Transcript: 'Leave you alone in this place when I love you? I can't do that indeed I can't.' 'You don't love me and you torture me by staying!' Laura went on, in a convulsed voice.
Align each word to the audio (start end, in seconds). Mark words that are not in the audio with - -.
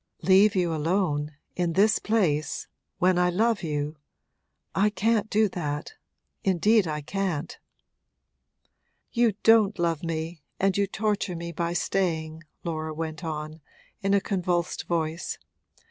'Leave 0.23 0.55
you 0.55 0.73
alone 0.73 1.35
in 1.55 1.73
this 1.73 1.99
place 1.99 2.65
when 2.97 3.19
I 3.19 3.29
love 3.29 3.61
you? 3.61 3.97
I 4.73 4.89
can't 4.89 5.29
do 5.29 5.47
that 5.49 5.93
indeed 6.43 6.87
I 6.87 7.01
can't.' 7.01 7.59
'You 9.11 9.33
don't 9.43 9.77
love 9.77 10.01
me 10.03 10.41
and 10.59 10.75
you 10.75 10.87
torture 10.87 11.35
me 11.35 11.51
by 11.51 11.73
staying!' 11.73 12.41
Laura 12.63 12.95
went 12.95 13.23
on, 13.23 13.61
in 14.01 14.15
a 14.15 14.21
convulsed 14.21 14.87
voice. 14.87 15.37